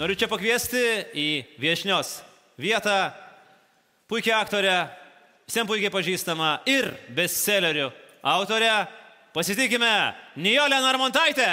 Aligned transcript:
Noriu 0.00 0.16
čia 0.16 0.30
pakviesti 0.32 0.80
į 1.12 1.26
viešnios 1.60 2.14
vietą 2.56 3.10
puikia 4.08 4.38
aktorė, 4.40 4.86
visiems 5.44 5.68
puikiai 5.68 5.92
pažįstama 5.92 6.54
ir 6.72 6.88
bestsellerių 7.12 7.90
autorė. 8.32 8.72
Pasitikime 9.36 9.92
Nijolę 10.40 10.80
Narmontaitę. 10.80 11.50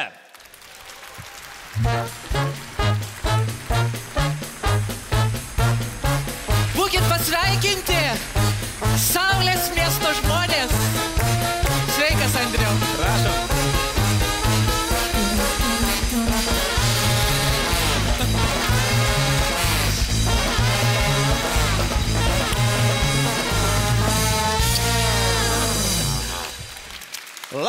Būkit 1.83 2.46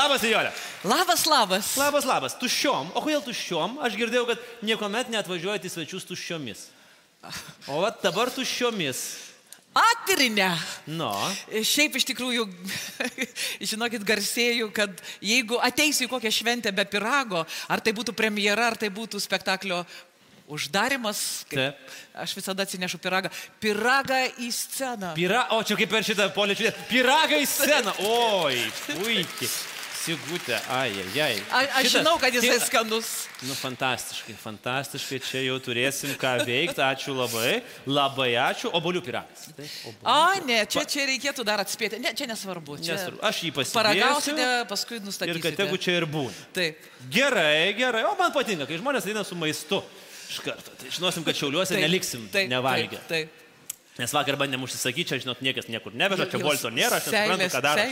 Labas, 0.08 0.22
Nijolė. 0.24 0.50
Labas, 0.88 1.22
labas. 1.28 1.66
Labas, 1.76 2.06
labas. 2.08 2.34
Tuščiom. 2.40 2.94
O 2.96 3.00
kodėl 3.04 3.20
tuščiom? 3.26 3.74
Aš 3.84 3.98
girdėjau, 4.00 4.24
kad 4.30 4.46
niekuomet 4.64 5.10
neatvažiuojate 5.12 5.68
į 5.68 5.72
svečius 5.74 6.08
tuščiomis. 6.08 6.62
O 7.68 7.82
vat 7.82 8.00
dabar 8.00 8.32
tuščiomis. 8.32 9.02
Atirinę. 9.76 10.48
Nu. 10.88 11.12
Šiaip 11.60 12.00
iš 12.00 12.08
tikrųjų, 12.08 12.48
žinokit, 13.74 14.08
garsėjau, 14.08 14.72
kad 14.72 14.96
jeigu 15.20 15.60
ateisiu 15.60 16.08
į 16.08 16.12
kokią 16.14 16.32
šventę 16.40 16.72
be 16.72 16.88
pirago, 16.88 17.44
ar 17.68 17.84
tai 17.84 17.92
būtų 17.92 18.16
premjera, 18.16 18.72
ar 18.72 18.80
tai 18.80 18.88
būtų 18.88 19.20
spektaklio 19.20 19.84
uždarimas, 20.48 21.44
aš 22.16 22.32
visada 22.32 22.64
atsinešu 22.64 22.96
piragą. 22.96 23.28
Piragą 23.60 24.24
į 24.40 24.54
sceną. 24.56 25.12
Pira... 25.20 25.50
O 25.52 25.60
čia 25.60 25.76
kaip 25.76 25.92
per 25.92 26.08
šitą 26.08 26.32
poličią. 26.32 26.72
Piragai 26.88 27.44
į 27.44 27.50
sceną. 27.58 28.00
Oi, 28.08 28.70
puikiai. 28.88 29.76
Sigutė, 30.08 30.56
ai, 30.72 30.88
ai, 31.02 31.20
ai. 31.20 31.34
A, 31.52 31.60
aš 31.82 31.90
žinau, 31.98 32.14
kad 32.20 32.32
jisai 32.32 32.56
skanus. 32.64 33.08
Nu, 33.44 33.52
fantastiškai, 33.58 34.36
fantastiškai. 34.40 35.18
Čia 35.26 35.42
jau 35.44 35.58
turėsim 35.62 36.14
ką 36.20 36.32
veikti. 36.48 36.80
Ačiū 36.80 37.12
labai. 37.16 37.58
Labai 37.84 38.30
ačiū. 38.40 38.70
Obolių 38.78 39.02
piragas. 39.04 39.50
A, 40.00 40.38
ne, 40.48 40.62
čia, 40.70 40.86
čia 40.88 41.04
reikėtų 41.10 41.44
dar 41.44 41.60
atspėti. 41.60 42.00
Ne, 42.00 42.14
čia 42.16 42.28
nesvarbu. 42.30 42.78
Čia 42.80 42.96
Nesvarbu. 42.96 43.20
Aš 43.28 43.42
jį 43.44 43.52
pasidarau. 43.58 43.92
Paragausite, 43.92 44.46
paskui 44.70 44.96
Ir 44.98 45.04
nustatysite. 45.04 45.44
kad 45.44 45.58
tegu 45.60 45.76
čia 45.80 45.98
ir 46.00 46.06
būna. 46.08 46.32
Taip. 46.56 46.88
Gerai, 47.12 47.74
gerai. 47.76 48.06
O 48.08 48.14
man 48.18 48.32
patinka, 48.32 48.64
kai 48.70 48.80
žmonės 48.80 49.10
eina 49.12 49.26
su 49.28 49.36
maistu. 49.38 49.82
Iš 50.28 50.40
karto. 50.44 50.72
Tai 50.80 50.88
žinosim, 50.92 51.24
kad 51.24 51.36
šiauliuose 51.36 51.76
taip, 51.76 51.84
neliksim 51.84 52.24
nevalgę. 52.48 53.00
Taip, 53.08 53.28
taip. 53.28 53.44
Nes 53.98 54.12
vakar 54.14 54.36
bandėm 54.38 54.62
užsisakyti, 54.62 55.08
čia, 55.10 55.18
žinot, 55.24 55.40
niekas 55.42 55.66
niekur 55.66 55.90
neveža, 55.98 56.28
čia 56.30 56.38
volto 56.38 56.70
nėra, 56.70 57.00
aš 57.00 57.08
nesuprantu, 57.10 57.42
seilės- 57.42 57.54
ką 57.56 57.62
daro. 57.64 57.86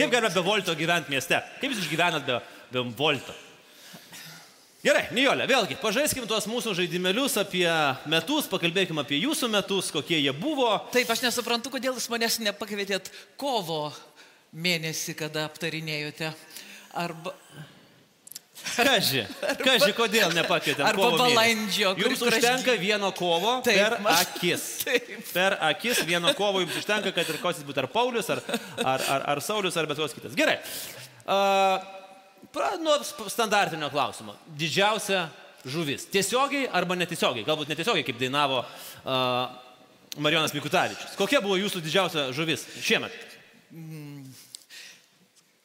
Kaip 0.00 0.10
galima 0.14 0.30
be 0.34 0.42
volto 0.46 0.74
gyventi 0.74 1.12
mieste? 1.12 1.42
Kaip 1.60 1.70
jūs 1.74 1.82
išgyvenat 1.84 2.24
be, 2.26 2.38
be 2.72 2.84
volto? 2.96 3.34
Gerai, 4.82 5.04
Nijolė, 5.14 5.44
vėlgi, 5.46 5.76
pažaiskim 5.78 6.24
tuos 6.26 6.48
mūsų 6.50 6.72
žaidimėlius 6.74 7.36
apie 7.38 7.68
metus, 8.10 8.48
pakalbėkim 8.50 8.98
apie 8.98 9.20
jūsų 9.22 9.46
metus, 9.52 9.92
kokie 9.94 10.18
jie 10.18 10.32
buvo. 10.34 10.72
Taip, 10.90 11.06
aš 11.14 11.20
nesuprantu, 11.22 11.70
kodėl 11.70 11.94
jūs 11.94 12.08
manęs 12.10 12.40
nepakvietėt 12.42 13.12
kovo 13.38 13.92
mėnesį, 14.52 15.14
kada 15.20 15.44
aptarinėjote. 15.46 16.32
Arba, 16.98 17.30
Kaži, 18.72 19.24
kaži, 19.64 19.90
kodėl 19.96 20.32
nepakvietėm 20.36 20.86
Arba 20.86 21.08
balandžio, 21.18 21.94
Jums 21.98 22.20
užtenka 22.24 22.76
vieno 22.80 23.08
kovo 23.16 23.56
Taip, 23.64 23.78
per 23.80 23.96
akis. 24.12 24.66
Taip. 24.84 25.08
Per 25.32 25.56
akis 25.70 26.02
vieno 26.08 26.30
kovo 26.38 26.62
jums 26.62 26.76
užtenka, 26.78 27.10
kad 27.16 27.28
ir 27.28 27.40
kosis 27.42 27.66
būtų 27.66 27.84
ar 27.84 27.88
Paulius, 27.92 28.30
ar, 28.32 28.42
ar, 28.84 29.02
ar, 29.16 29.26
ar 29.34 29.42
Saulis, 29.44 29.76
ar 29.76 29.88
bet 29.90 30.00
koks 30.00 30.14
kitas. 30.16 30.36
Gerai. 30.38 30.60
Uh, 31.26 31.82
nuo 32.84 32.98
standartinio 33.32 33.90
klausimo. 33.92 34.36
Didžiausia 34.58 35.26
žuvis. 35.64 36.06
Tiesiogiai 36.12 36.68
arba 36.72 36.96
netiesiogiai? 36.98 37.46
Galbūt 37.48 37.72
netiesiogiai, 37.72 38.06
kaip 38.06 38.20
dainavo 38.20 38.62
uh, 38.62 39.48
Marijonas 40.22 40.54
Mikutavičius. 40.56 41.16
Kokia 41.18 41.42
buvo 41.44 41.58
jūsų 41.60 41.82
didžiausia 41.84 42.28
žuvis 42.36 42.66
šiemet? 42.84 43.16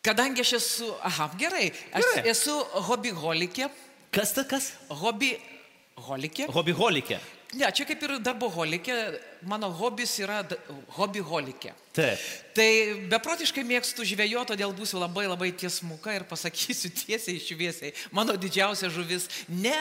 Kadangi 0.08 0.42
aš 0.46 0.54
esu, 0.62 0.88
aha, 1.10 1.26
gerai, 1.42 1.68
aš 1.92 2.04
Gerai. 2.06 2.24
esu 2.34 2.56
hobiholikė, 2.90 3.68
Kas 4.16 4.32
ta 4.38 4.44
kas? 4.48 4.72
hobiholikė. 4.90 6.48
Hobiholikė. 6.56 7.20
Ne, 7.56 7.70
čia 7.72 7.86
kaip 7.88 8.02
ir 8.04 8.18
darboholikė, 8.20 8.96
mano 9.48 9.70
hobis 9.72 10.18
yra 10.20 10.42
hobiholikė. 10.98 11.72
Taip. 11.96 12.24
Tai 12.58 12.66
beprotiškai 13.14 13.64
mėgstu 13.64 14.04
žvėjoti, 14.10 14.52
todėl 14.52 14.74
būsiu 14.76 15.00
labai 15.00 15.24
labai 15.30 15.54
tiesmuka 15.56 16.12
ir 16.18 16.26
pasakysiu 16.28 16.92
tiesiai 17.00 17.40
šviesiai. 17.40 17.94
Mano 18.12 18.36
didžiausia 18.36 18.90
žuvis 18.92 19.30
ne 19.48 19.78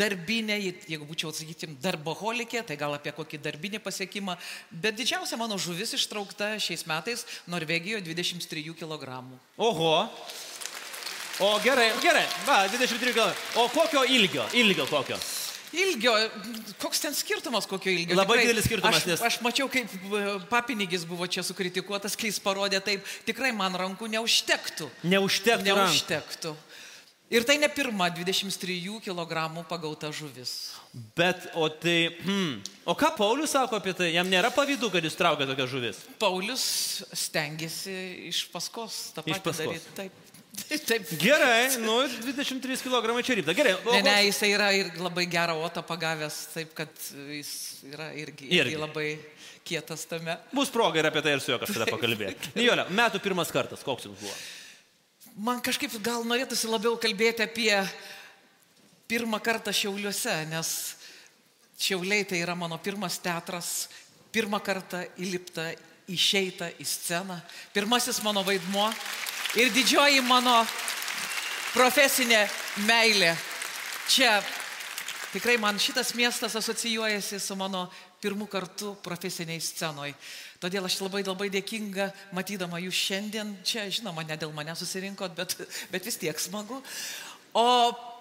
darbinė, 0.00 0.56
jeigu 0.88 1.04
būčiau, 1.10 1.34
sakykim, 1.36 1.74
darboholikė, 1.84 2.62
tai 2.64 2.78
gal 2.80 2.96
apie 2.96 3.12
kokį 3.12 3.42
darbinį 3.44 3.82
pasiekimą, 3.84 4.38
bet 4.72 4.96
didžiausia 4.96 5.36
mano 5.40 5.60
žuvis 5.60 5.92
ištraukta 5.98 6.54
šiais 6.56 6.86
metais 6.88 7.26
Norvegijoje 7.52 8.06
23 8.08 8.64
kg. 8.80 9.20
Oho. 9.60 9.92
O 11.40 11.52
gerai, 11.60 11.92
gerai. 12.00 12.24
Va, 12.48 12.64
23 12.72 13.12
gal. 13.16 13.36
O 13.60 13.68
kokio 13.68 14.06
ilgio? 14.08 14.48
Ilgio 14.56 14.88
kokio? 14.88 15.20
Ilgio, 15.72 16.12
koks 16.82 16.98
ten 17.04 17.14
skirtumas, 17.14 17.66
kokio 17.70 17.92
ilgio? 17.94 18.16
Labai 18.18 18.40
didelis 18.42 18.64
skirtumas, 18.66 18.96
aš, 19.02 19.06
nes- 19.06 19.22
Aš 19.22 19.36
mačiau, 19.44 19.68
kaip 19.70 19.86
e, 19.86 20.22
papinigis 20.50 21.04
buvo 21.06 21.26
čia 21.30 21.44
sukritikuotas, 21.46 22.16
kai 22.18 22.26
jis 22.32 22.40
parodė 22.42 22.80
taip, 22.82 23.04
tikrai 23.28 23.52
man 23.54 23.76
rankų 23.78 24.08
neužtektų. 24.16 24.90
Neužtektų. 25.06 25.68
Neužtektų. 25.70 26.56
Ir 27.30 27.44
tai 27.46 27.54
ne 27.62 27.68
pirma 27.70 28.08
23 28.10 28.98
kg 29.04 29.62
pagauta 29.70 30.10
žuvis. 30.10 30.72
Bet, 31.14 31.44
o 31.54 31.68
tai, 31.70 32.08
hmm, 32.24 32.56
o 32.90 32.94
ką 32.98 33.12
Paulius 33.14 33.52
sako 33.54 33.78
apie 33.78 33.94
tai? 33.94 34.08
Jam 34.16 34.26
nėra 34.26 34.50
pavydu, 34.50 34.90
kad 34.90 35.04
jūs 35.06 35.14
traukia 35.14 35.46
tokią 35.46 35.68
žuvis. 35.70 36.00
Paulius 36.18 37.04
stengiasi 37.14 38.26
iš 38.32 38.48
paskos 38.50 39.12
tą 39.14 39.22
Iš 39.22 39.38
patį 39.38 39.46
paskos. 39.46 39.62
daryti. 39.62 39.94
Taip. 39.94 40.12
Taip. 40.90 41.10
Gerai, 41.20 41.76
nu, 41.82 41.96
23 42.22 42.82
kg 42.84 43.16
čia 43.26 43.36
rypta. 43.38 43.54
Gerai, 43.56 43.74
o, 43.84 43.94
Ne, 43.96 44.02
ne, 44.06 44.16
jisai 44.28 44.52
yra 44.54 44.70
ir 44.76 44.90
labai 45.00 45.26
gerą 45.30 45.56
otą 45.64 45.82
pagavęs, 45.86 46.38
taip 46.54 46.72
kad 46.78 46.92
jis 47.34 47.52
yra 47.90 48.10
irgi, 48.14 48.48
irgi. 48.48 48.60
Irgi. 48.60 48.80
labai 48.80 49.08
kietas 49.66 50.06
tame. 50.10 50.36
bus 50.52 50.72
proga 50.72 51.00
ir 51.00 51.10
apie 51.10 51.22
tai 51.22 51.36
ir 51.36 51.42
su 51.42 51.52
juo 51.52 51.58
kažkada 51.62 51.88
pakalbėti. 51.94 52.54
Nijolė, 52.58 52.86
metų 52.90 53.20
pirmas 53.22 53.52
kartas, 53.54 53.84
koks 53.86 54.08
jums 54.08 54.22
buvo? 54.22 54.38
Man 55.40 55.60
kažkaip 55.64 55.92
gal 56.04 56.24
norėtųsi 56.26 56.68
labiau 56.70 56.96
kalbėti 57.00 57.44
apie 57.46 57.74
pirmą 59.10 59.38
kartą 59.42 59.72
Šiauliuose, 59.74 60.34
nes 60.50 60.96
Šiauliai 61.80 62.26
tai 62.28 62.42
yra 62.42 62.56
mano 62.58 62.76
pirmas 62.82 63.16
teatras, 63.22 63.88
pirmą 64.34 64.58
kartą 64.62 65.04
įlipta, 65.22 65.70
išeita 66.10 66.72
į 66.82 66.86
sceną, 66.86 67.38
pirmasis 67.74 68.18
mano 68.26 68.42
vaidmuo 68.46 68.90
ir 69.58 69.70
didžioji 69.74 70.22
mano 70.22 70.60
profesinė 71.74 72.44
meilė. 72.86 73.32
Čia 74.10 74.38
tikrai 75.32 75.56
man 75.62 75.78
šitas 75.78 76.12
miestas 76.18 76.56
asocijuojasi 76.58 77.40
su 77.42 77.56
mano 77.58 77.88
pirmų 78.20 78.46
kartų 78.50 78.94
profesiniai 79.02 79.62
scenoj. 79.62 80.12
Todėl 80.60 80.84
aš 80.84 80.98
labai 81.00 81.22
labai 81.24 81.48
dėkinga, 81.52 82.10
matydama 82.36 82.82
jūs 82.82 82.98
šiandien 83.08 83.54
čia, 83.64 83.86
žinoma, 83.88 84.26
ne 84.28 84.36
dėl 84.36 84.52
mane 84.52 84.74
susirinkot, 84.76 85.32
bet, 85.38 85.56
bet 85.90 86.04
vis 86.04 86.20
tiek 86.20 86.36
smagu. 86.42 86.82
O 87.56 87.64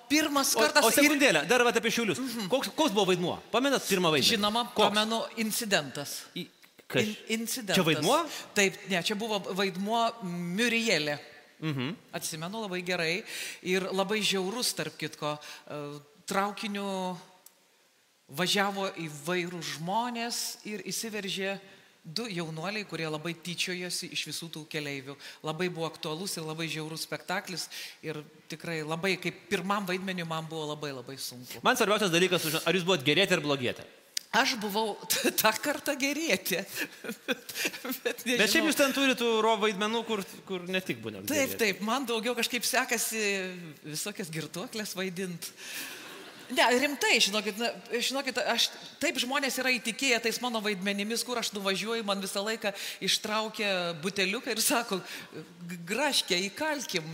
pirmas 0.09 0.53
O, 0.55 0.63
kartas... 0.63 0.85
o 0.87 0.93
sekundėlę, 0.93 1.43
dar 1.49 1.65
apie 1.67 1.91
šiulius. 1.91 2.21
Koks, 2.49 2.71
koks 2.77 2.95
buvo 2.95 3.09
vaidmuo? 3.11 3.35
Pamenat 3.51 3.83
pirmą 3.89 4.13
vaidmenį? 4.15 4.37
Žinoma, 4.37 4.63
koks? 4.71 4.87
pamenu 4.87 5.19
incidentas. 5.43 6.21
Į- 6.39 6.47
Kas? 6.89 7.05
In, 7.05 7.41
incidentas. 7.41 7.77
Čia 7.77 7.85
vaidmuo? 7.85 8.17
Taip, 8.57 8.77
ne, 8.89 9.01
čia 9.05 9.17
buvo 9.19 9.37
vaidmuo 9.53 10.01
Murielė. 10.25 11.19
Mhm. 11.59 11.91
Atsimenu 12.15 12.63
labai 12.63 12.79
gerai 12.87 13.15
ir 13.67 13.85
labai 13.93 14.21
žiaurus, 14.23 14.71
tarp 14.73 14.95
kitko, 14.97 15.35
e, 15.35 15.99
traukiniu 16.29 17.17
važiavo 18.29 18.87
įvairių 19.05 19.59
žmonės 19.75 20.63
ir 20.69 20.81
įsiveržė 20.87 21.57
du 22.03 22.25
jaunuoliai, 22.31 22.87
kurie 22.87 23.05
labai 23.11 23.35
tyčiojosi 23.35 24.09
iš 24.15 24.25
visų 24.29 24.49
tų 24.55 24.63
keleivių. 24.71 25.17
Labai 25.45 25.67
buvo 25.69 25.85
aktualus 25.89 26.37
ir 26.39 26.47
labai 26.47 26.69
žiaurus 26.71 27.03
spektaklis 27.05 27.67
ir 28.05 28.21
tikrai 28.49 28.79
labai, 28.87 29.17
kaip 29.21 29.45
pirmam 29.51 29.85
vaidmeniu 29.85 30.25
man 30.29 30.47
buvo 30.49 30.71
labai 30.71 30.93
labai 30.95 31.19
sunku. 31.21 31.61
Man 31.61 31.77
svarbiausias 31.77 32.13
dalykas, 32.13 32.47
ar 32.63 32.73
jūs 32.73 32.87
buvote 32.87 33.05
gerėti 33.05 33.35
ar 33.35 33.43
blogėti. 33.45 33.85
Aš 34.29 34.53
buvau 34.61 34.93
tą 35.09 35.49
kartą 35.57 35.95
gerėti. 35.97 36.59
Bet, 38.03 38.21
Bet 38.27 38.51
šiaip 38.51 38.67
jūs 38.67 38.77
ten 38.77 38.91
turite 38.93 39.25
ro 39.41 39.55
vaidmenų, 39.57 40.03
kur, 40.05 40.21
kur 40.45 40.67
ne 40.69 40.81
tik 40.85 40.99
būna. 41.01 41.23
Taip, 41.29 41.55
taip, 41.57 41.81
man 41.85 42.05
daugiau 42.05 42.35
kažkaip 42.37 42.67
sekasi 42.67 43.23
visokias 43.87 44.29
girtuoklės 44.33 44.93
vaidinti. 44.99 45.55
Ne, 46.49 46.65
rimtai, 46.81 47.19
žinokit, 47.21 47.59
na, 47.61 47.69
žinokit, 48.01 48.39
aš 48.49 48.69
taip 49.01 49.19
žmonės 49.21 49.59
yra 49.61 49.69
įtikėję 49.75 50.17
tais 50.23 50.39
mano 50.41 50.61
vaidmenimis, 50.65 51.21
kur 51.27 51.37
aš 51.37 51.51
nuvažiuoju, 51.53 52.05
man 52.07 52.23
visą 52.23 52.41
laiką 52.41 52.71
ištraukia 53.05 53.69
buteliuką 54.01 54.55
ir 54.55 54.61
sako, 54.63 54.97
graškė, 55.89 56.39
įkalkim. 56.47 57.05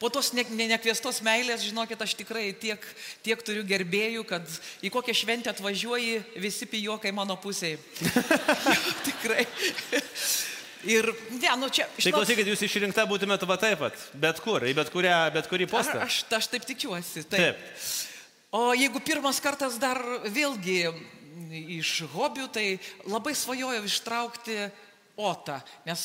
Po 0.00 0.08
tos 0.12 0.32
ne, 0.32 0.46
ne, 0.56 0.70
nekviestos 0.72 1.20
meilės, 1.26 1.66
žinokit, 1.68 2.00
aš 2.00 2.16
tikrai 2.22 2.48
tiek, 2.56 2.88
tiek 3.26 3.44
turiu 3.44 3.66
gerbėjų, 3.68 4.24
kad 4.28 4.58
į 4.80 4.92
kokią 4.96 5.16
šventę 5.20 5.52
atvažiuoji, 5.52 6.22
visi 6.40 6.68
pijokai 6.70 7.12
mano 7.12 7.36
pusėje. 7.36 7.76
tikrai. 9.08 9.44
Ir, 10.88 11.12
ne, 11.36 11.54
nu 11.60 11.68
čia. 11.74 11.90
Tai 11.98 12.12
klausykit, 12.14 12.48
jūs 12.54 12.64
išrinkta 12.64 13.04
būtumėte 13.10 13.44
va 13.50 13.60
taip 13.60 13.82
pat, 13.82 14.10
bet 14.16 14.40
kur, 14.40 14.64
į 14.64 14.76
bet, 14.78 14.92
kurią, 14.94 15.16
bet 15.34 15.48
kurį 15.50 15.68
postą. 15.68 16.00
Aš, 16.06 16.22
aš, 16.24 16.36
aš 16.38 16.54
taip 16.54 16.68
tikiuosi. 16.70 17.28
Taip. 17.28 17.58
taip. 17.58 18.06
O 18.50 18.72
jeigu 18.72 19.00
pirmas 19.04 19.42
kartas 19.44 19.76
dar 19.76 19.98
vėlgi 20.24 20.86
iš 21.78 22.06
hobių, 22.14 22.46
tai 22.48 22.78
labai 23.04 23.34
svajojau 23.36 23.82
ištraukti 23.84 24.56
otą, 25.18 25.58
nes 25.84 26.04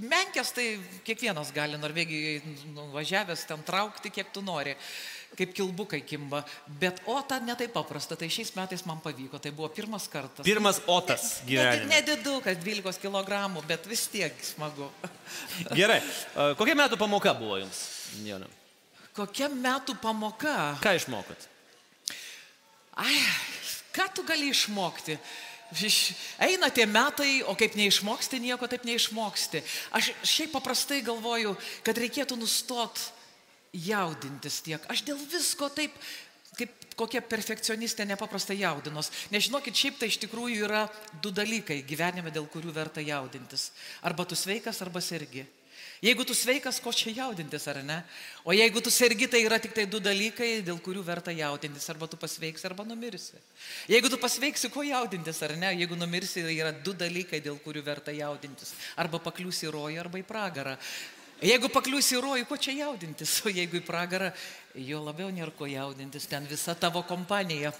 menkės 0.00 0.50
tai 0.56 0.64
kiekvienas 1.06 1.52
gali 1.54 1.78
Norvegijoje 1.78 2.40
nuvažiavęs 2.74 3.44
ten 3.46 3.62
traukti, 3.62 4.10
kiek 4.10 4.32
tu 4.34 4.42
nori, 4.42 4.74
kaip 5.38 5.52
kilbukai 5.54 6.00
kimba, 6.06 6.42
bet 6.82 6.98
otą 7.10 7.38
netai 7.44 7.68
paprasta, 7.70 8.18
tai 8.18 8.30
šiais 8.32 8.54
metais 8.56 8.82
man 8.88 8.98
pavyko, 9.04 9.38
tai 9.38 9.54
buvo 9.54 9.70
pirmas 9.70 10.08
kartas. 10.10 10.42
Pirmas 10.46 10.82
otas 10.90 11.44
gyvenime. 11.46 11.92
Nedidukas, 11.92 12.58
12 12.64 13.02
kg, 13.06 13.40
bet 13.70 13.86
vis 13.86 14.06
tiek 14.10 14.34
smagu. 14.42 14.90
Gerai, 15.78 16.00
kokia 16.58 16.78
metų 16.82 16.98
pamoka 16.98 17.38
buvo 17.38 17.62
jums, 17.62 17.86
Jonė? 18.26 18.50
Kokia 19.14 19.46
metų 19.52 19.94
pamoka? 20.02 20.72
Ką 20.82 20.98
išmokot? 20.98 21.53
Ai, 23.00 23.16
ką 23.94 24.06
tu 24.14 24.24
gali 24.26 24.52
išmokti? 24.52 25.18
Eina 26.38 26.68
tie 26.70 26.84
metai, 26.86 27.42
o 27.42 27.56
kaip 27.58 27.74
neišmoksti, 27.74 28.38
nieko 28.42 28.68
taip 28.70 28.84
neišmoksti. 28.86 29.62
Aš 29.96 30.12
šiaip 30.22 30.52
paprastai 30.54 31.00
galvoju, 31.02 31.56
kad 31.82 31.98
reikėtų 31.98 32.38
nustot 32.38 33.00
jaudintis 33.74 34.60
tiek. 34.62 34.84
Aš 34.92 35.02
dėl 35.08 35.18
visko 35.18 35.66
taip, 35.74 35.96
kaip 36.54 36.70
kokia 36.94 37.24
perfekcionistė 37.26 38.06
nepaprastai 38.06 38.60
jaudinos. 38.60 39.10
Nežinokit, 39.34 39.74
šiaip 39.74 39.98
tai 39.98 40.12
iš 40.12 40.20
tikrųjų 40.22 40.68
yra 40.68 40.84
du 41.22 41.34
dalykai 41.34 41.80
gyvenime, 41.86 42.30
dėl 42.30 42.46
kurių 42.50 42.74
verta 42.76 43.02
jaudintis. 43.02 43.72
Arba 44.06 44.28
tu 44.28 44.38
sveikas, 44.38 44.78
arba 44.84 45.02
sergi. 45.02 45.42
Jeigu 46.04 46.24
tu 46.28 46.34
sveikas, 46.36 46.80
ko 46.84 46.92
čia 46.92 47.14
jaudintis, 47.16 47.64
ar 47.70 47.78
ne? 47.84 48.02
O 48.44 48.52
jeigu 48.52 48.82
tu 48.84 48.90
sergi, 48.92 49.28
tai 49.30 49.40
yra 49.46 49.56
tik 49.62 49.72
tai 49.72 49.86
du 49.88 50.00
dalykai, 50.04 50.58
dėl 50.66 50.76
kurių 50.84 51.00
verta 51.06 51.32
jaudintis. 51.32 51.86
Arba 51.88 52.08
tu 52.10 52.18
pasveiksi, 52.20 52.66
arba 52.68 52.84
numirsi. 52.84 53.40
Jeigu 53.88 54.10
tu 54.12 54.18
pasveiksi, 54.20 54.68
ko 54.74 54.84
jaudintis, 54.84 55.40
ar 55.46 55.56
ne? 55.56 55.72
Jeigu 55.78 55.96
numirsi, 55.96 56.44
tai 56.44 56.58
yra 56.58 56.74
du 56.76 56.92
dalykai, 56.92 57.40
dėl 57.44 57.56
kurių 57.64 57.84
verta 57.86 58.12
jaudintis. 58.12 58.74
Arba 59.00 59.22
pakliūsi 59.24 59.70
į 59.70 59.74
rojų, 59.78 60.00
arba 60.04 60.20
į 60.20 60.26
pragarą. 60.28 60.76
Jeigu 61.44 61.72
pakliūsi 61.72 62.18
į 62.18 62.22
rojų, 62.24 62.46
ko 62.52 62.60
čia 62.60 62.76
jaudintis? 62.84 63.40
O 63.44 63.52
jeigu 63.52 63.80
į 63.80 63.84
pragarą, 63.88 64.30
jo 64.76 65.00
labiau 65.04 65.32
nėra 65.32 65.56
ko 65.56 65.68
jaudintis. 65.68 66.28
Ten 66.28 66.44
visa 66.50 66.76
tavo 66.76 67.02
kompanija. 67.08 67.72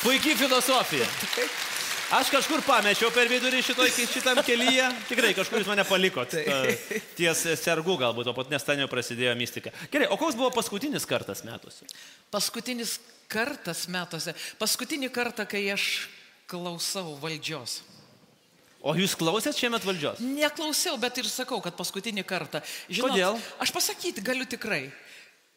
Puikiai 0.00 0.34
filosofija. 0.34 1.06
Taip. 1.36 1.79
Aš 2.10 2.26
kažkur 2.34 2.58
pamečiau 2.66 3.12
per 3.14 3.28
vidurį 3.30 3.60
šitoj, 3.62 3.90
šitam 4.10 4.40
kelyje. 4.42 4.82
Tikrai 5.06 5.28
kažkur 5.36 5.62
jūs 5.62 5.68
mane 5.70 5.84
palikot. 5.86 6.32
Ties 7.14 7.42
sergu 7.60 7.94
galbūt, 8.00 8.32
o 8.32 8.34
pat 8.34 8.50
nes 8.50 8.66
ten 8.66 8.82
jau 8.82 8.88
prasidėjo 8.90 9.36
mistika. 9.38 9.70
Gerai, 9.92 10.08
o 10.10 10.18
koks 10.18 10.34
buvo 10.34 10.48
paskutinis 10.56 11.06
kartas 11.06 11.44
metuose? 11.46 11.86
Paskutinis 12.34 12.96
kartas 13.30 13.84
metuose. 13.86 14.34
Paskutinį 14.58 15.12
kartą, 15.14 15.46
kai 15.46 15.62
aš 15.70 15.86
klausau 16.50 17.14
valdžios. 17.22 17.78
O 18.82 18.96
jūs 18.98 19.14
klausėt 19.14 19.62
šiemet 19.62 19.86
valdžios? 19.86 20.18
Neklausiau, 20.24 20.98
bet 20.98 21.22
ir 21.22 21.30
sakau, 21.30 21.60
kad 21.62 21.78
paskutinį 21.78 22.26
kartą. 22.26 22.64
Žinot, 22.90 23.12
Kodėl? 23.14 23.38
Aš 23.62 23.70
pasakyti 23.76 24.24
galiu 24.26 24.50
tikrai. 24.50 24.88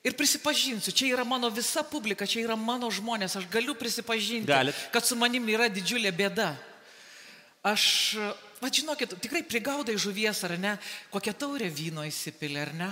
Ir 0.04 0.18
prisipažinsiu, 0.20 0.92
čia 0.92 1.14
yra 1.16 1.24
mano 1.24 1.48
visa 1.48 1.80
publika, 1.88 2.28
čia 2.28 2.42
yra 2.44 2.58
mano 2.60 2.90
žmonės, 2.92 3.38
aš 3.40 3.48
galiu 3.48 3.72
prisipažinti, 3.80 4.50
Galit. 4.52 4.76
kad 4.92 5.06
su 5.08 5.16
manim 5.16 5.48
yra 5.48 5.70
didžiulė 5.72 6.12
bėda. 6.12 6.50
Aš, 7.64 8.18
va 8.60 8.68
žinokit, 8.68 9.16
tikrai 9.24 9.46
prigaudai 9.48 9.96
žuvies 9.96 10.44
ar 10.44 10.58
ne, 10.60 10.76
kokią 11.14 11.32
taurę 11.46 11.70
vyno 11.72 12.04
įsipilė 12.04 12.66
ar 12.66 12.74
ne. 12.76 12.90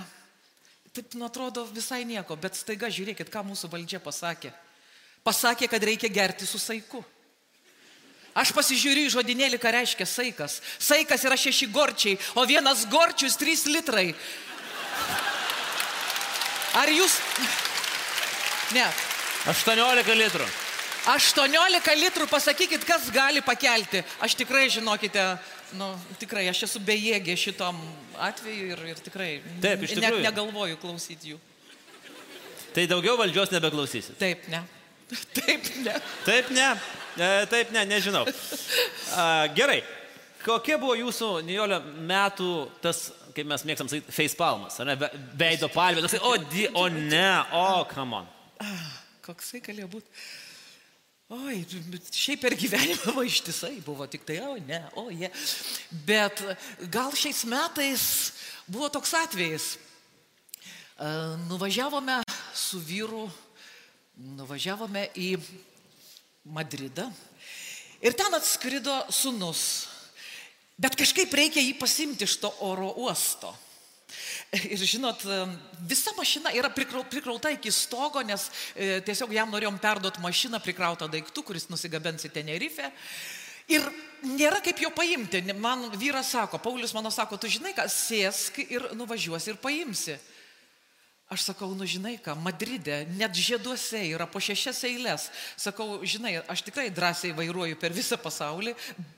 Taip, 0.96 1.12
nu 1.20 1.28
atrodo, 1.28 1.66
visai 1.68 2.06
nieko, 2.08 2.36
bet 2.40 2.56
staiga 2.56 2.88
žiūrėkit, 2.88 3.28
ką 3.32 3.44
mūsų 3.44 3.68
valdžia 3.72 4.00
pasakė. 4.00 4.52
Pasakė, 5.24 5.68
kad 5.68 5.84
reikia 5.84 6.08
gerti 6.08 6.48
su 6.48 6.56
saiku. 6.60 7.04
Aš 8.32 8.54
pasižiūriu 8.56 9.04
į 9.04 9.12
žodinėlį, 9.12 9.60
ką 9.60 9.72
reiškia 9.76 10.08
saikas. 10.08 10.62
Saikas 10.80 11.24
yra 11.28 11.36
šeši 11.36 11.68
gorčiai, 11.68 12.16
o 12.40 12.44
vienas 12.48 12.86
gorčius 12.88 13.36
trys 13.36 13.66
litrai. 13.68 14.14
Ar 16.78 16.88
jūs... 16.92 17.18
Ne. 18.72 18.86
18 19.50 20.14
litrų. 20.16 20.46
18 21.12 21.96
litrų, 21.98 22.28
pasakykit, 22.30 22.84
kas 22.86 23.08
gali 23.12 23.42
pakelti. 23.44 24.04
Aš 24.22 24.36
tikrai, 24.38 24.68
žinokite, 24.72 25.24
nu, 25.76 25.90
tikrai, 26.20 26.46
aš 26.48 26.64
esu 26.68 26.82
bejėgė 26.86 27.34
šitom 27.36 27.80
atveju 28.22 28.68
ir, 28.70 28.84
ir 28.92 29.02
tikrai 29.02 29.30
Taip, 29.64 29.82
net 29.98 30.20
negalvoju 30.22 30.78
klausyti 30.80 31.34
jų. 31.34 31.40
Tai 32.72 32.86
daugiau 32.88 33.18
valdžios 33.20 33.52
nebeklausysit? 33.52 34.16
Taip, 34.20 34.46
ne. 34.52 34.62
Taip, 35.38 35.66
ne. 35.84 35.96
Taip, 36.24 36.52
ne. 36.54 36.68
E, 37.18 37.32
taip, 37.52 37.74
ne, 37.74 37.82
nežinau. 37.84 38.22
A, 39.12 39.24
gerai. 39.52 39.82
Kokie 40.42 40.78
buvo 40.80 40.94
jūsų, 40.98 41.28
Nijolė, 41.46 41.82
metų 42.08 42.54
tas 42.82 43.10
kaip 43.36 43.48
mes 43.48 43.64
mėgstam 43.66 43.90
sakyti, 43.90 44.14
facepalmas, 44.14 44.78
ne, 44.86 44.96
veido 45.38 45.68
palvė, 45.72 46.04
toksai, 46.04 46.22
o, 46.28 46.36
di, 46.52 46.66
o 46.78 46.86
ne, 46.92 47.26
o, 47.58 47.66
come 47.90 48.22
on. 48.22 48.30
Ah, 48.62 48.88
koksai 49.26 49.62
galėjo 49.64 49.90
būti. 49.96 50.24
Oi, 51.32 51.62
šiaip 52.12 52.42
per 52.44 52.52
gyvenimą 52.60 53.22
ištisai 53.30 53.78
buvo 53.86 54.04
tik 54.10 54.26
tai, 54.28 54.36
o 54.44 54.58
ne, 54.60 54.82
o 55.00 55.06
jie. 55.08 55.30
Bet 56.04 56.42
gal 56.92 57.14
šiais 57.16 57.46
metais 57.48 58.04
buvo 58.68 58.90
toks 58.92 59.14
atvejis. 59.16 59.70
Nuvažiavome 61.48 62.18
su 62.54 62.78
vyru, 62.84 63.24
nuvažiavome 64.36 65.06
į 65.18 65.30
Madridą 66.52 67.08
ir 68.04 68.14
ten 68.18 68.34
atskrido 68.36 68.94
sunus 69.14 69.91
Bet 70.80 70.96
kažkaip 70.98 71.32
reikia 71.36 71.62
jį 71.62 71.76
pasimti 71.78 72.24
iš 72.24 72.38
to 72.42 72.50
oro 72.64 72.92
uosto. 73.04 73.52
Ir 74.52 74.80
žinot, 74.84 75.22
visa 75.88 76.12
mašina 76.16 76.52
yra 76.52 76.68
prikrauta 76.72 77.52
iki 77.54 77.72
stogo, 77.72 78.20
nes 78.24 78.50
e, 78.76 79.00
tiesiog 79.04 79.32
jam 79.32 79.52
norėjom 79.52 79.78
perduoti 79.80 80.20
mašiną 80.20 80.60
prikrautą 80.60 81.08
daiktų, 81.12 81.44
kuris 81.48 81.70
nusigabens 81.72 82.26
į 82.28 82.32
Tenerife. 82.34 82.90
Ir 83.72 83.86
nėra 84.26 84.60
kaip 84.64 84.82
jo 84.82 84.90
paimti. 84.92 85.40
Man 85.56 85.86
vyras 85.96 86.34
sako, 86.34 86.60
Paulius 86.60 86.92
mano 86.96 87.12
sako, 87.14 87.38
tu 87.40 87.48
žinai 87.48 87.72
ką, 87.76 87.86
sėsk 87.88 88.60
ir 88.66 88.90
nuvažiuosi 88.98 89.54
ir 89.54 89.60
paimsi. 89.62 90.18
Aš 91.32 91.46
sakau, 91.48 91.70
nu 91.72 91.86
žinai 91.88 92.18
ką, 92.20 92.34
Madride, 92.44 93.06
net 93.16 93.32
žieduose 93.32 94.02
yra 94.12 94.26
po 94.28 94.36
šešias 94.42 94.82
eilės. 94.84 95.30
Sakau, 95.56 96.02
žinai, 96.04 96.34
aš 96.52 96.60
tikrai 96.66 96.90
drąsiai 96.92 97.30
vairuoju 97.32 97.78
per 97.80 97.94
visą 97.96 98.18
pasaulį, 98.20 98.74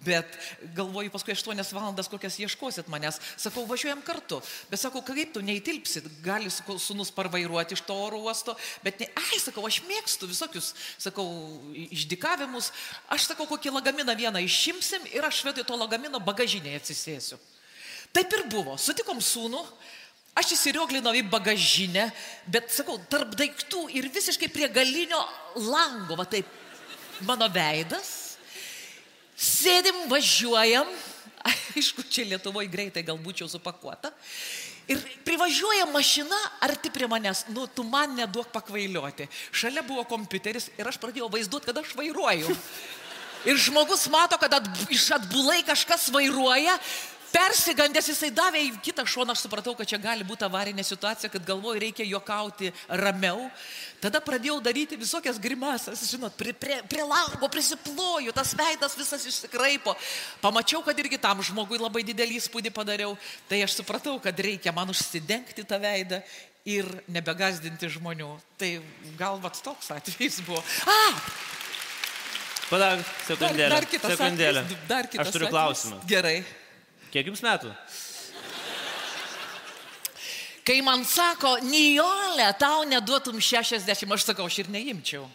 bet 0.07 0.37
galvoju, 0.77 1.11
paskui 1.11 1.35
aštuonias 1.35 1.73
valandas 1.75 2.07
kokias 2.13 2.37
ieškosit 2.39 2.87
manęs. 2.93 3.19
Sakau, 3.35 3.65
važiuojam 3.67 4.05
kartu. 4.07 4.39
Bet 4.71 4.85
sakau, 4.85 5.03
kaip 5.03 5.33
tu 5.35 5.43
neįtilpsit, 5.43 6.07
gali 6.23 6.53
sunus 6.55 7.11
parvairuoti 7.17 7.75
iš 7.75 7.83
to 7.89 7.97
oro 8.05 8.23
uosto, 8.29 8.55
bet 8.87 9.03
ne, 9.03 9.11
ai, 9.19 9.41
sakau, 9.43 9.67
aš 9.67 9.81
mėgstu 9.89 10.31
visokius, 10.31 10.71
sakau, 11.03 11.27
išdikavimus. 11.89 12.71
Aš 13.11 13.27
sakau, 13.33 13.49
kokį 13.51 13.75
lagaminą 13.75 14.15
vieną 14.15 14.45
išimsim 14.47 15.11
ir 15.11 15.27
aš 15.27 15.43
vietoj 15.49 15.67
to 15.67 15.83
lagamino 15.83 16.23
bagažinėje 16.23 16.85
atsisėsiu. 16.85 17.43
Taip 18.15 18.31
ir 18.39 18.47
buvo. 18.47 18.79
Sutikom 18.79 19.19
sūnų, 19.19 19.67
Aš 20.35 20.57
įsirioglinau 20.57 21.13
į 21.15 21.23
bagažinę, 21.31 22.09
bet 22.51 22.73
sakau, 22.75 22.99
tarp 23.11 23.37
daiktų 23.39 23.87
ir 23.95 24.09
visiškai 24.11 24.49
prie 24.51 24.67
galinio 24.73 25.21
lango, 25.55 26.17
va 26.19 26.27
taip, 26.27 26.49
mano 27.23 27.47
veidas. 27.55 28.35
Sėdim, 29.39 30.05
važiuojam, 30.11 30.91
aišku, 31.77 32.07
čia 32.11 32.27
Lietuvoje 32.33 32.71
greitai 32.73 33.05
gal 33.07 33.19
būčiau 33.23 33.47
supakuota. 33.51 34.11
Ir 34.91 35.01
privažiuoja 35.25 35.87
mašina 35.89 36.37
arti 36.67 36.91
prie 36.93 37.07
manęs, 37.09 37.47
nu, 37.55 37.65
tu 37.71 37.87
man 37.89 38.19
neduok 38.19 38.51
pakvailioti. 38.53 39.31
Šalia 39.55 39.87
buvo 39.87 40.05
kompiuteris 40.09 40.69
ir 40.77 40.91
aš 40.91 40.99
pradėjau 41.01 41.31
vaizduoti, 41.33 41.71
kad 41.71 41.81
aš 41.81 41.95
vairuoju. 41.97 42.53
Ir 43.49 43.61
žmogus 43.61 44.07
mato, 44.13 44.37
kad 44.41 44.53
at, 44.57 44.69
iš 44.93 45.11
atbulai 45.17 45.63
kažkas 45.65 46.11
vairuoja, 46.13 46.77
persigandęs 47.35 48.09
jisai 48.13 48.31
davė 48.35 48.61
į 48.69 48.71
kitą 48.85 49.05
šoną, 49.09 49.35
aš 49.35 49.45
supratau, 49.45 49.75
kad 49.79 49.89
čia 49.91 49.99
gali 49.99 50.27
būti 50.27 50.47
avarinė 50.47 50.85
situacija, 50.87 51.31
kad 51.33 51.45
galvoju, 51.47 51.81
reikia 51.83 52.07
juokauti 52.07 52.71
ramiau. 53.03 53.49
Tada 54.03 54.21
pradėjau 54.23 54.61
daryti 54.63 54.99
visokias 55.01 55.41
grimasas, 55.41 56.03
žinot, 56.11 56.37
prie, 56.39 56.53
prie, 56.53 56.79
prie 56.91 57.05
lango 57.09 57.49
prisiploju, 57.51 58.35
tas 58.37 58.53
veidas 58.59 58.97
visas 58.99 59.25
išsikraipo. 59.27 59.97
Pamačiau, 60.45 60.83
kad 60.87 60.99
irgi 61.01 61.19
tam 61.21 61.43
žmogui 61.43 61.81
labai 61.81 62.05
didelį 62.07 62.39
įspūdį 62.43 62.73
padariau. 62.75 63.17
Tai 63.49 63.63
aš 63.65 63.79
supratau, 63.81 64.19
kad 64.23 64.39
reikia 64.39 64.75
man 64.77 64.93
užsidengti 64.93 65.65
tą 65.67 65.81
veidą 65.83 66.21
ir 66.69 66.89
nebegazdinti 67.13 67.91
žmonių. 67.97 68.35
Tai 68.61 68.75
gal 69.21 69.41
vat 69.43 69.59
toks 69.65 69.91
atvejis 69.97 70.43
buvo. 70.47 70.63
A! 70.89 71.01
Palauk, 72.69 73.09
sekundėlę. 73.27 73.71
Dar, 73.71 73.81
dar 73.81 73.89
kitas 73.89 74.15
sekundėlę. 74.15 74.69
Dar 74.89 75.09
kitas 75.13 75.29
Aš 75.29 75.35
turiu 75.37 75.51
klausimą. 75.53 75.99
Gerai. 76.09 76.39
Kiek 77.15 77.29
jums 77.31 77.45
metų? 77.47 77.69
Kai 80.67 80.81
man 80.83 81.05
sako, 81.07 81.53
Nijolė, 81.63 82.49
tau 82.59 82.83
neduotum 82.89 83.39
60, 83.39 83.87
aš 84.17 84.25
sakau, 84.27 84.49
aš 84.51 84.65
ir 84.65 84.71
neimčiau. 84.75 85.29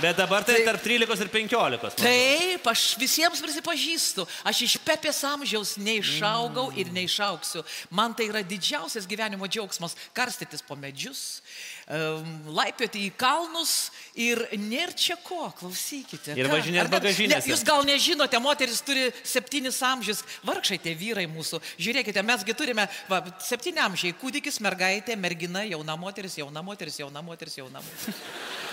Bet 0.00 0.16
dabar 0.16 0.44
tai 0.44 0.60
tarp 0.64 0.82
13 0.82 1.22
ir 1.24 1.28
15. 1.32 1.96
Taip, 1.96 2.66
aš 2.68 2.82
visiems 3.00 3.40
prisipažįstu, 3.40 4.26
aš 4.44 4.58
iš 4.66 4.74
pepės 4.84 5.22
amžiaus 5.24 5.76
neišaugau 5.80 6.68
ir 6.76 6.90
neišauksiu. 6.92 7.62
Man 7.88 8.12
tai 8.16 8.28
yra 8.28 8.42
didžiausias 8.44 9.08
gyvenimo 9.08 9.48
džiaugsmas- 9.48 9.96
karstytis 10.18 10.60
po 10.60 10.76
medžius, 10.76 11.40
laipioti 11.88 13.06
į 13.08 13.14
kalnus 13.16 13.90
ir 14.14 14.42
nėra 14.52 14.92
čia 14.92 15.16
ko, 15.16 15.48
klausykite. 15.56 16.36
Ir 16.36 16.46
ką? 16.46 16.52
važinėt 16.52 16.84
Ar 16.84 16.90
ne- 16.90 17.00
bagažinėse. 17.00 17.46
Ne, 17.46 17.52
jūs 17.54 17.64
gal 17.64 17.82
nežinote, 17.84 18.36
moteris 18.42 18.82
turi 18.84 19.12
septynis 19.24 19.80
amžius, 19.80 20.22
vargšai 20.44 20.78
tie 20.82 20.94
vyrai 20.94 21.26
mūsų. 21.26 21.62
Žiūrėkite, 21.78 22.22
mesgi 22.22 22.52
turime 22.54 22.88
va, 23.08 23.24
septyni 23.40 23.80
amžiai- 23.80 24.12
kūdikis, 24.20 24.60
mergaitė, 24.60 25.16
mergina, 25.16 25.64
jauna 25.64 25.96
moteris, 25.96 26.36
jauna 26.36 26.62
moteris, 26.62 26.98
jauna 26.98 27.22
moteris, 27.22 27.56
jauna 27.56 27.80
moteris. 27.80 28.65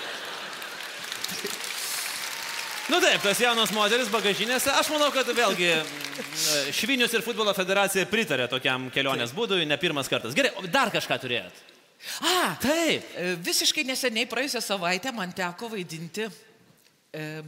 Nu 2.91 2.99
taip, 2.99 3.21
tos 3.23 3.39
jaunos 3.39 3.71
moteris 3.71 4.09
bagažinėse. 4.11 4.71
Aš 4.75 4.89
manau, 4.91 5.07
kad 5.15 5.29
vėlgi 5.31 5.69
Švinius 6.75 7.13
ir 7.15 7.23
futbolo 7.23 7.53
federacija 7.55 8.03
pritarė 8.11 8.49
tokiam 8.51 8.89
kelionės 8.93 9.31
būdui, 9.35 9.63
ne 9.65 9.77
pirmas 9.79 10.11
kartas. 10.11 10.35
Gerai, 10.35 10.51
dar 10.73 10.91
kažką 10.93 11.17
turėjot? 11.23 11.61
A, 12.19 12.57
Taip. 12.59 13.07
E, 13.15 13.35
Visiškai 13.39 13.85
neseniai 13.87 14.27
praėjusią 14.27 14.59
savaitę 14.65 15.13
man 15.15 15.31
teko 15.31 15.69
vaidinti 15.71 16.27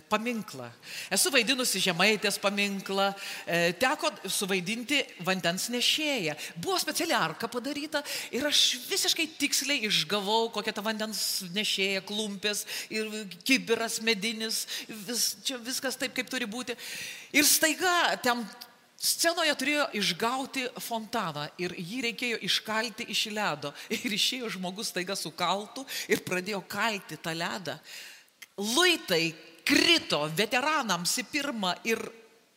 paminklą. 0.10 0.68
Esu 1.10 1.32
vaidinusi 1.34 1.82
žemaitės 1.82 2.38
paminklą, 2.42 3.08
e, 3.48 3.74
teko 3.82 4.12
suvaidinti 4.30 5.00
vandens 5.26 5.70
nešėją. 5.74 6.36
Buvo 6.62 6.78
speciali 6.78 7.16
arka 7.18 7.50
padaryta 7.50 8.04
ir 8.32 8.46
aš 8.46 8.78
visiškai 8.86 9.26
tiksliai 9.40 9.88
išgavau, 9.90 10.52
kokia 10.54 10.76
ta 10.76 10.86
vandens 10.86 11.42
nešėja, 11.56 12.06
klumpės 12.06 12.66
ir 12.94 13.10
kibiras 13.44 14.02
medinis, 14.06 14.68
vis, 14.88 15.36
čia 15.44 15.58
viskas 15.58 15.98
taip, 15.98 16.14
kaip 16.14 16.30
turi 16.30 16.46
būti. 16.46 16.78
Ir 17.34 17.44
staiga 17.50 18.16
ten 18.22 18.46
Scenoje 19.06 19.54
turėjo 19.60 19.86
išgauti 20.00 20.64
fontaną 20.82 21.44
ir 21.62 21.76
jį 21.78 22.00
reikėjo 22.08 22.38
iškalti 22.48 23.06
iš 23.12 23.26
ledo. 23.36 23.74
Ir 23.94 24.16
išėjo 24.16 24.50
žmogus 24.56 24.94
taiga 24.96 25.18
su 25.20 25.30
kaltu 25.36 25.84
ir 26.08 26.24
pradėjo 26.26 26.64
kalti 26.66 27.20
tą 27.22 27.36
ledą. 27.36 27.76
Luitai 28.62 29.34
krito 29.68 30.22
veteranams 30.38 31.18
į 31.20 31.26
pirmą 31.32 31.74
ir 31.88 32.00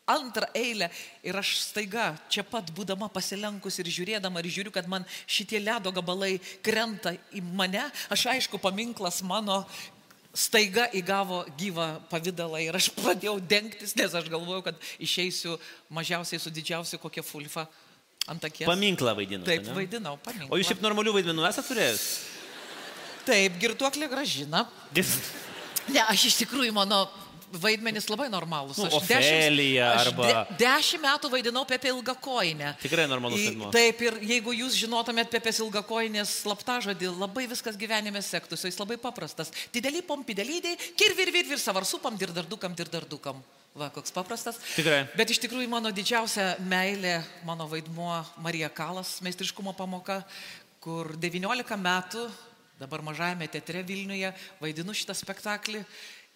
antrą 0.08 0.48
eilę 0.56 0.88
ir 1.26 1.36
aš 1.36 1.52
staiga 1.66 2.12
čia 2.32 2.44
pat 2.46 2.70
būdama 2.74 3.10
pasilenkus 3.12 3.78
ir 3.80 3.90
žiūrėdama 3.92 4.40
ir 4.40 4.50
žiūriu, 4.52 4.72
kad 4.72 4.88
man 4.88 5.04
šitie 5.26 5.60
ledo 5.60 5.92
gabalai 5.92 6.38
krenta 6.64 7.12
į 7.34 7.42
mane, 7.44 7.84
aš 8.12 8.28
aišku, 8.32 8.60
paminklas 8.62 9.20
mano 9.26 9.64
staiga 10.38 10.86
įgavo 10.96 11.42
gyvą 11.58 11.88
pavydalą 12.12 12.62
ir 12.62 12.78
aš 12.78 12.90
pradėjau 12.96 13.36
dengtis, 13.50 13.96
nes 13.98 14.14
aš 14.14 14.30
galvojau, 14.30 14.62
kad 14.70 14.88
išeisiu 15.02 15.58
mažiausiai 15.92 16.40
su 16.40 16.52
didžiausiu 16.54 17.00
kokia 17.02 17.24
fulfa 17.26 17.66
ant 18.28 18.44
akies. 18.44 18.68
Paminklą 18.68 19.16
vaidinu. 19.18 19.44
Taip, 19.48 19.66
vaidinau, 19.74 20.16
paminklą. 20.22 20.52
O 20.52 20.60
jūs 20.60 20.70
šiaip 20.70 20.84
normalių 20.84 21.16
vaidmenų 21.18 21.48
esate 21.48 21.72
turėjęs? 21.72 22.08
Taip, 23.28 23.60
girtuoklė 23.60 24.08
gražina. 24.12 24.64
Ne, 25.94 26.02
aš 26.08 26.24
iš 26.30 26.36
tikrųjų 26.44 26.72
mano 26.76 27.06
vaidmenys 27.52 28.08
labai 28.10 28.26
normalūs. 28.28 28.76
Nu, 28.76 28.88
Ofelija 28.98 29.86
arba- 30.02 30.26
de, 30.28 30.56
dešimt 30.60 31.00
metų 31.02 31.30
vaidinau 31.32 31.64
Pepe 31.68 31.88
Ilgakoinę. 31.88 32.74
Tikrai 32.82 33.06
normalus 33.08 33.40
vaidmuo. 33.40 33.70
Taip, 33.72 34.02
ir 34.04 34.18
jeigu 34.20 34.52
jūs 34.52 34.76
žinotumėt 34.76 35.30
Pepės 35.32 35.60
Ilgakoinės 35.64 36.42
slaptažodį, 36.42 37.08
labai 37.18 37.46
viskas 37.48 37.76
gyvenime 37.80 38.20
sektųsi, 38.22 38.68
jis 38.68 38.78
labai 38.78 38.98
paprastas. 39.00 39.52
Dideli 39.72 40.02
pompidelydiai, 40.02 40.76
kirvir 40.96 41.32
vir 41.32 41.48
vir 41.48 41.58
savarsupam, 41.62 42.18
dirdardukam, 42.20 42.74
dirdardukam. 42.76 43.40
Va, 43.78 43.88
koks 43.94 44.10
paprastas. 44.12 44.58
Tikrai. 44.74 45.06
Bet 45.16 45.30
iš 45.30 45.38
tikrųjų 45.40 45.68
mano 45.70 45.90
didžiausia 45.94 46.56
meilė, 46.66 47.22
mano 47.46 47.66
vaidmuo 47.70 48.24
Marija 48.42 48.68
Kalas, 48.68 49.20
meistriškumo 49.22 49.72
pamoka, 49.76 50.24
kur 50.82 51.12
19 51.16 51.76
metų, 51.78 52.28
dabar 52.78 53.02
mažajame 53.02 53.48
teatre 53.50 53.82
Vilniuje, 53.82 54.32
vaidinu 54.60 54.94
šitą 54.94 55.14
spektaklį 55.18 55.84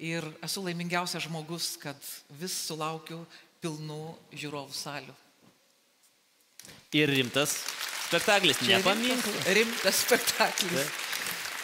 ir 0.03 0.27
esu 0.43 0.63
laimingiausias 0.67 1.25
žmogus, 1.29 1.77
kad 1.83 1.97
vis 2.41 2.55
sulaukiu 2.67 3.23
pilnų 3.63 4.17
žiūrovų 4.35 4.75
salių. 4.75 5.15
Ir 6.93 7.09
rimtas 7.09 7.55
spektaklis, 8.09 8.61
ne 8.67 8.83
paminklas. 8.83 9.25
rimtas- 9.47 9.55
Rimtas 9.57 10.03
spektaklis. 10.05 10.91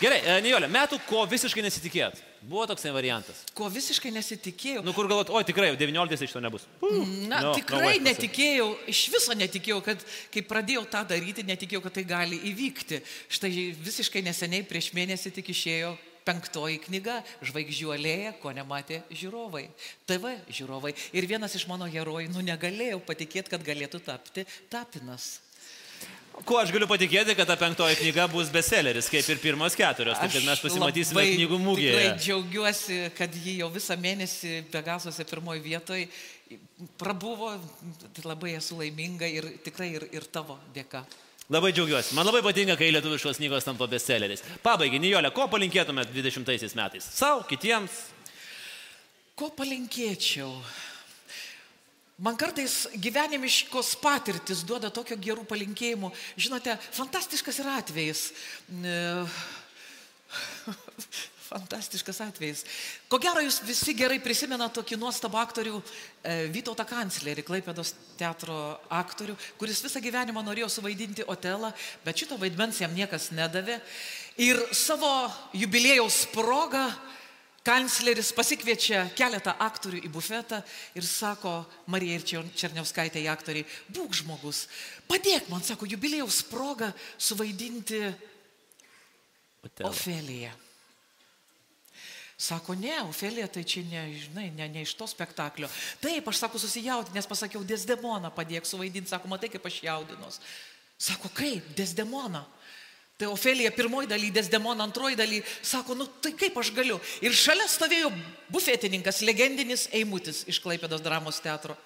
Gerai, 0.01 0.21
e, 0.25 0.41
Nijolė, 0.41 0.69
metų, 0.71 1.01
ko 1.07 1.27
visiškai 1.27 1.63
nesitikėt. 1.63 2.23
Buvo 2.42 2.66
toksai 2.71 2.92
variantas. 2.95 3.40
Ko 3.57 3.66
visiškai 3.73 4.12
nesitikėjau. 4.14 4.85
Nu, 4.87 4.92
kur 4.95 5.09
galvot, 5.11 5.30
o 5.35 5.40
tikrai, 5.42 5.73
jau 5.73 5.78
19 5.80 6.23
iš 6.28 6.35
to 6.37 6.42
nebus. 6.45 6.66
Na, 6.83 7.40
No, 7.40 7.40
no 7.49 7.54
tikrai 7.57 7.97
way. 7.97 8.02
netikėjau, 8.04 8.68
iš 8.87 9.00
viso 9.11 9.35
netikėjau, 9.35 9.80
kad 9.85 10.04
kai 10.35 10.42
pradėjau 10.47 10.85
tą 10.90 11.02
daryti, 11.11 11.42
netikėjau, 11.49 11.83
kad 11.83 11.97
tai 11.99 12.04
gali 12.09 12.38
įvykti. 12.52 13.00
Štai 13.28 13.50
visiškai 13.83 14.23
neseniai 14.23 14.62
prieš 14.68 14.92
mėnesį 14.95 15.35
tik 15.40 15.50
išėjo 15.50 15.97
penktoji 16.28 16.78
knyga 16.85 17.23
Žvaigždžių 17.40 17.92
alėja, 17.95 18.33
ko 18.42 18.52
nematė 18.52 19.00
žiūrovai. 19.11 19.64
TV 20.07 20.35
žiūrovai. 20.52 20.92
Ir 21.16 21.26
vienas 21.26 21.54
iš 21.57 21.64
mano 21.71 21.88
herojų, 21.88 22.30
nu 22.35 22.45
negalėjau 22.45 23.00
patikėti, 23.00 23.50
kad 23.54 23.64
galėtų 23.64 24.02
tapti 24.04 24.45
tapinas. 24.68 25.38
Kuo 26.47 26.59
aš 26.61 26.71
galiu 26.73 26.87
patikėti, 26.88 27.35
kad 27.37 27.49
ta 27.50 27.57
penktoji 27.59 27.97
knyga 27.99 28.26
bus 28.30 28.50
bestselleris, 28.52 29.09
kaip 29.11 29.26
ir 29.33 29.40
pirmos 29.42 29.75
keturios, 29.78 30.18
taip 30.21 30.33
kad 30.37 30.45
mes 30.47 30.61
pasimatysime 30.62 31.25
knygų 31.35 31.57
Tikrai 31.59 31.64
mūgėje. 31.66 32.11
džiaugiuosi, 32.23 32.99
kad 33.18 33.35
ji 33.35 33.57
jau 33.59 33.68
visą 33.75 33.97
mėnesį 34.00 34.52
Pegasuose 34.73 35.26
pirmoji 35.28 35.64
vietoje 35.64 36.09
prabuvo. 37.00 37.54
Tai 38.16 38.26
Labai 38.30 38.54
esu 38.59 38.78
laiminga 38.78 39.28
ir 39.28 39.50
tikrai 39.66 39.90
ir, 39.99 40.07
ir 40.14 40.28
tavo 40.33 40.59
dėka. 40.75 41.02
Labai 41.49 41.73
džiaugiuosi. 41.73 42.14
Man 42.16 42.28
labai 42.28 42.42
patinka, 42.45 42.76
kai 42.76 42.90
lietuviškos 42.92 43.40
knygos 43.40 43.64
tampa 43.64 43.87
bestselleriais. 43.88 44.42
Pabaigai, 44.62 45.00
Nijolė, 45.00 45.30
ko 45.33 45.47
palinkėtumėt 45.49 46.12
20 46.12 46.76
metais? 46.76 47.09
Sau, 47.16 47.40
kitiems? 47.49 48.02
Ko 49.38 49.49
palinkėčiau? 49.57 50.50
Man 52.19 52.35
kartais 52.35 52.89
gyvenimiškos 52.99 53.93
patirtis 54.03 54.65
duoda 54.67 54.91
tokio 54.91 55.15
gerų 55.23 55.45
palinkėjimų. 55.47 56.09
Žinote, 56.35 56.75
fantastiškas 56.97 57.61
yra 57.63 57.77
atvejis. 57.79 58.25
Fantastiškas 61.49 62.19
atvejis. 62.27 62.65
Ko 63.09 63.21
gero, 63.23 63.39
jūs 63.41 63.61
visi 63.65 63.95
gerai 63.97 64.19
prisimenate 64.21 64.81
tokį 64.81 64.99
nuostabų 64.99 65.39
aktorių 65.41 65.79
e, 65.79 65.85
Vytautą 66.53 66.85
kanclerį, 66.91 67.45
Klaipėdos 67.47 67.95
teatro 68.19 68.57
aktorių, 68.93 69.39
kuris 69.61 69.81
visą 69.87 70.03
gyvenimą 70.03 70.43
norėjo 70.45 70.69
suvaidinti 70.75 71.25
Otelą, 71.31 71.71
bet 72.05 72.19
šito 72.19 72.37
vaidmens 72.43 72.83
jam 72.83 72.99
niekas 72.99 73.31
nedavė. 73.31 73.79
Ir 74.43 74.59
savo 74.77 75.31
jubilėjaus 75.57 76.27
progą 76.35 76.85
kancleris 77.69 78.31
pasikviečia 78.33 79.03
keletą 79.19 79.53
aktorių 79.61 80.01
į 80.07 80.11
bufetą 80.13 80.63
ir 80.97 81.05
sako 81.05 81.59
Marija 81.93 82.17
ir 82.17 82.25
Čer- 82.25 82.53
Černiauskaitė 82.57 83.21
į 83.21 83.29
aktoriai, 83.29 83.67
būk 83.93 84.17
žmogus, 84.23 84.65
padėk 85.11 85.51
man, 85.53 85.61
sako, 85.67 85.89
jubilėjaus 85.91 86.41
progą 86.49 86.89
suvaidinti 87.21 88.01
Otelo. 89.67 89.91
Ofeliją. 89.91 90.55
Sako, 92.39 92.77
ne, 92.79 92.95
Ofelija, 93.03 93.49
tai 93.51 93.65
čia 93.67 93.83
ne, 93.83 94.05
žinai, 94.15 94.45
ne, 94.55 94.69
ne 94.71 94.85
iš 94.87 94.93
to 94.95 95.09
spektaklio. 95.11 95.67
Taip, 95.99 96.29
aš 96.31 96.39
sako, 96.45 96.61
susijaudinęs, 96.63 97.17
nes 97.17 97.27
pasakiau, 97.27 97.65
Desdemoną 97.67 98.31
padėk 98.31 98.69
suvaidinti, 98.69 99.11
sako, 99.11 99.27
matai, 99.33 99.51
kaip 99.51 99.67
aš 99.67 99.81
jaudinos. 99.83 100.39
Sako, 100.95 101.33
kaip, 101.35 101.67
Desdemona. 101.75 102.45
Tai 103.19 103.33
Ofelija 103.35 103.73
pirmoji 103.75 104.07
daly, 104.07 104.31
Desdemona 104.31 104.85
antroji 104.87 105.17
daly, 105.19 105.41
sako, 105.63 105.97
nu 105.99 106.07
tai 106.23 106.31
kaip 106.39 106.55
aš 106.61 106.71
galiu. 106.71 107.01
Ir 107.19 107.35
šalia 107.35 107.67
stovėjo 107.67 108.13
bufetininkas, 108.55 109.25
legendinis 109.27 109.89
Eimutis 109.91 110.45
iš 110.47 110.61
Klaipėdos 110.63 111.03
dramos 111.03 111.43
teatro. 111.43 111.77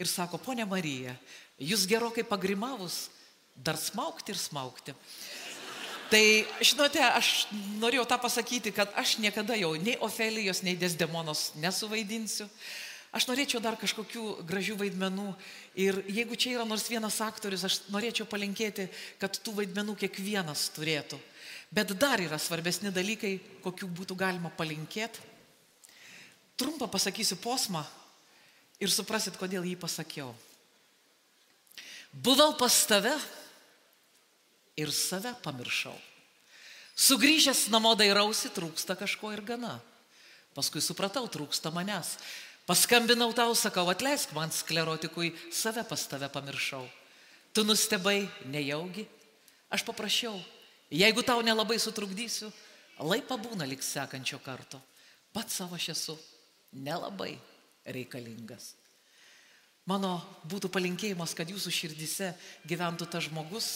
ir 0.00 0.08
sako, 0.08 0.38
ponia 0.40 0.64
Marija, 0.64 1.12
jūs 1.60 1.84
gerokai 1.84 2.24
pagrimavus, 2.24 3.10
dar 3.52 3.76
smaukti 3.76 4.32
ir 4.32 4.38
smaukti. 4.40 4.94
Tai, 6.10 6.22
žinote, 6.64 7.02
aš 7.04 7.46
norėjau 7.78 8.06
tą 8.08 8.16
pasakyti, 8.18 8.72
kad 8.72 8.88
aš 8.98 9.18
niekada 9.20 9.54
jau 9.60 9.74
nei 9.76 9.98
Ofelijos, 10.00 10.62
nei 10.64 10.78
Desdemonos 10.80 11.50
nesuvaidinsiu. 11.60 12.48
Aš 13.10 13.26
norėčiau 13.26 13.58
dar 13.58 13.74
kažkokių 13.74 14.44
gražių 14.46 14.76
vaidmenų 14.78 15.32
ir 15.82 15.98
jeigu 16.06 16.36
čia 16.38 16.52
yra 16.54 16.66
nors 16.68 16.86
vienas 16.86 17.16
aktorius, 17.24 17.64
aš 17.66 17.80
norėčiau 17.90 18.28
palinkėti, 18.30 18.86
kad 19.18 19.34
tų 19.42 19.56
vaidmenų 19.56 19.96
kiekvienas 19.98 20.68
turėtų. 20.76 21.18
Bet 21.74 21.90
dar 21.98 22.22
yra 22.22 22.38
svarbesni 22.38 22.92
dalykai, 22.94 23.40
kokių 23.64 23.88
būtų 23.98 24.14
galima 24.18 24.50
palinkėti. 24.54 25.26
Trumpą 26.58 26.86
pasakysiu 26.90 27.38
posmą 27.42 27.82
ir 28.78 28.90
suprasit, 28.94 29.34
kodėl 29.38 29.66
jį 29.66 29.74
pasakiau. 29.80 30.30
Buvau 32.12 32.52
pas 32.58 32.74
tave 32.90 33.14
ir 34.78 34.90
save 34.94 35.32
pamiršau. 35.42 35.94
Sugrįžęs 37.00 37.70
namo 37.72 37.94
dairausi, 37.96 38.50
trūksta 38.52 38.94
kažko 38.98 39.30
ir 39.32 39.42
gana. 39.46 39.78
Paskui 40.52 40.82
supratau, 40.82 41.24
trūksta 41.30 41.70
manęs. 41.72 42.16
Paskambinau 42.70 43.32
tau, 43.34 43.50
sakau, 43.58 43.88
atleisk 43.90 44.30
man 44.30 44.52
sklerotikui, 44.54 45.32
save 45.50 45.82
pas 45.82 45.98
tave 46.06 46.28
pamiršau. 46.30 46.84
Tu 47.50 47.64
nustebai, 47.66 48.30
nejaugi. 48.46 49.08
Aš 49.66 49.82
paprašiau, 49.82 50.38
jeigu 50.86 51.24
tau 51.26 51.42
nelabai 51.42 51.80
sutrukdysiu, 51.82 52.46
lai 53.02 53.18
pabūna 53.26 53.66
lik 53.66 53.82
sekančio 53.82 54.38
karto. 54.38 54.78
Pats 55.34 55.58
savo 55.58 55.74
aš 55.74 55.88
esu 55.96 56.14
nelabai 56.70 57.32
reikalingas. 57.82 58.76
Mano 59.90 60.20
būtų 60.46 60.70
palinkėjimas, 60.70 61.34
kad 61.34 61.50
jūsų 61.50 61.72
širdise 61.74 62.28
gyventų 62.70 63.08
tas 63.10 63.26
žmogus, 63.26 63.70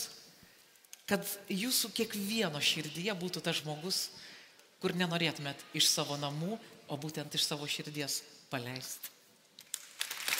kad 1.10 1.26
jūsų 1.50 1.90
kiekvieno 1.98 2.62
širdyje 2.62 3.18
būtų 3.18 3.42
tas 3.42 3.58
žmogus, 3.58 4.04
kur 4.78 4.94
nenorėtumėt 4.94 5.66
iš 5.74 5.90
savo 5.90 6.14
namų, 6.14 6.60
o 6.86 6.94
būtent 6.94 7.34
iš 7.34 7.48
savo 7.50 7.66
širdies 7.66 8.20
paleisti. 8.52 9.14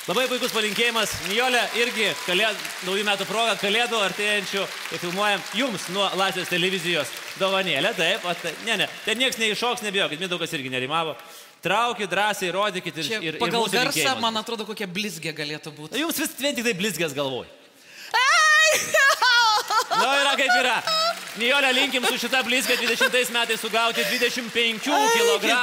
Labai 0.04 0.26
puikus 0.28 0.52
palinkėjimas. 0.52 1.12
Nijolė 1.30 1.62
irgi 1.80 2.10
kalėd, 2.26 2.58
naujų 2.84 3.06
metų 3.08 3.24
progą, 3.24 3.54
kalėdų 3.56 4.02
artėjančių, 4.04 4.66
filmuojam 5.00 5.40
jums 5.56 5.86
nuo 5.94 6.10
Latvijos 6.20 6.50
televizijos 6.52 7.12
dovanėlę. 7.40 7.94
Taip, 7.96 8.26
at, 8.28 8.44
ne, 8.66 8.76
ne, 8.82 8.90
ten 9.06 9.16
niekas 9.16 9.40
neiššoks, 9.40 9.80
nebijokit, 9.86 10.20
Mindaugas 10.20 10.52
irgi 10.52 10.74
nerimavo. 10.74 11.16
Traukit, 11.64 12.10
drąsiai, 12.12 12.52
rodykit 12.52 13.00
ir, 13.00 13.08
Čia 13.08 13.22
ir, 13.22 13.38
ir 13.38 13.40
pagal 13.40 13.64
garsą, 13.72 14.18
man 14.20 14.36
atrodo, 14.36 14.68
kokia 14.68 14.84
blizgė 14.84 15.32
galėtų 15.32 15.72
būti. 15.72 15.96
Jums 16.02 16.20
vis 16.20 16.36
vien 16.36 16.52
tik 16.52 16.68
tai 16.68 16.76
blizgės 16.76 17.16
galvoj. 17.16 17.48
Na, 19.94 20.10
yra 20.20 20.34
kaip 20.36 20.52
yra. 20.58 20.78
Nijolė, 21.40 21.70
linkim 21.80 22.04
su 22.10 22.18
šita 22.20 22.44
blizgė 22.44 22.76
20 22.82 23.32
metais 23.32 23.62
sugauti 23.62 24.04
25 24.04 24.84
kg 24.84 25.56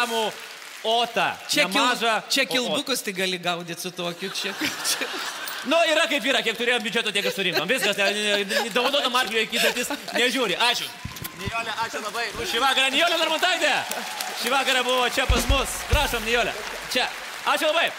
otą. 0.84 1.28
Čia, 1.48 1.66
kil, 1.68 1.82
Nemažą 1.82 2.16
čia 2.30 2.44
o- 2.44 2.52
kilbukus 2.54 3.04
tai 3.06 3.14
gali 3.14 3.38
gaudyti 3.38 3.82
su 3.82 3.92
tokiu 3.92 4.30
čia. 4.30 4.54
čia. 4.60 5.08
Nu, 5.70 5.78
yra 5.86 6.08
kaip 6.10 6.26
yra, 6.26 6.40
kiek 6.42 6.58
turėjom 6.58 6.82
biudžeto, 6.82 7.12
tiek 7.14 7.28
surinkom. 7.30 7.68
Viskas, 7.70 7.94
dovanodam 8.74 9.14
arklio 9.20 9.44
įkytatis, 9.46 9.92
nežiūri. 10.18 10.56
Ačiū. 10.58 10.88
Nijolė, 11.38 11.74
ačiū 11.86 12.02
labai 12.02 12.24
už 12.34 12.50
šį 12.50 12.62
vakarą. 12.64 12.90
Nijolė 12.94 13.20
Narmontaitė. 13.22 13.74
Šį 14.42 14.54
vakarą 14.56 14.82
buvo 14.88 15.06
čia 15.14 15.28
pas 15.30 15.46
mus. 15.54 15.76
Prašom, 15.92 16.26
Nijolė. 16.26 16.54
Čia. 16.94 17.06
Ačiū 17.54 17.70
labai. 17.70 17.92